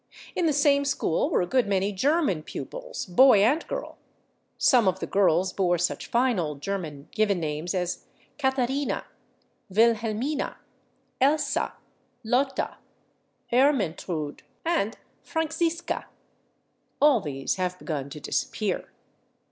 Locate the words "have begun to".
17.57-18.19